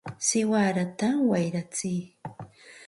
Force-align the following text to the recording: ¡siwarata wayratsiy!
¡siwarata 0.27 1.09
wayratsiy! 1.29 1.99